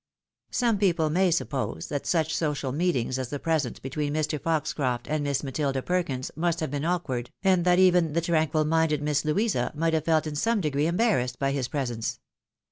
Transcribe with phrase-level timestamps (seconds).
[0.49, 4.41] Some people may suppose that such social meetings as the present between Mr.
[4.41, 9.03] Foxcroft and Miss Matilda Periins must have been awkward, and that even the tranquil minded
[9.03, 12.19] Miss Louisa might have felt in some degree embarrassed by his pre sence.